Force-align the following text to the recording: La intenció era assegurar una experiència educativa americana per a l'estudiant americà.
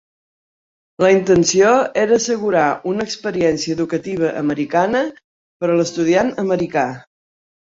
La 1.03 1.09
intenció 1.15 1.73
era 2.03 2.17
assegurar 2.21 2.63
una 2.93 3.05
experiència 3.09 3.77
educativa 3.79 4.33
americana 4.41 5.03
per 5.21 5.71
a 5.71 5.77
l'estudiant 5.83 6.35
americà. 6.47 6.89